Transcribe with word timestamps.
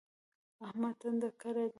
احمد 0.67 0.93
ټنډه 0.99 1.29
کړې 1.39 1.65
ده. 1.67 1.69